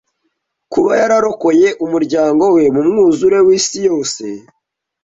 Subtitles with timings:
[0.71, 4.23] kuba yararokoye umuryango we mu mwuzure w’isi yose